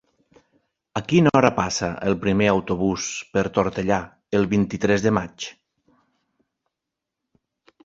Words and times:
A 0.99 1.01
quina 1.11 1.33
hora 1.39 1.51
passa 1.59 1.89
el 2.11 2.17
primer 2.23 2.47
autobús 2.53 3.11
per 3.37 3.45
Tortellà 3.59 4.01
el 4.41 4.49
vint-i-tres 4.57 5.07
de 5.09 5.15
maig? 5.21 5.51